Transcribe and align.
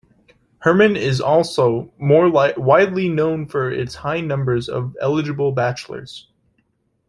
Herman 0.61 0.95
is 0.97 1.21
also 1.21 1.93
more 1.99 2.27
widely 2.27 3.07
known 3.07 3.45
for 3.45 3.69
its 3.69 3.93
high 3.93 4.19
number 4.19 4.59
of 4.67 4.97
eligible 4.99 5.51
bachelors. 5.51 6.27